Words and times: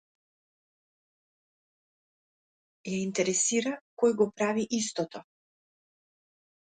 Ја 2.93 3.03
интересира 3.03 3.77
кој 4.05 4.19
го 4.23 4.31
прави 4.41 4.69
истото 4.79 5.23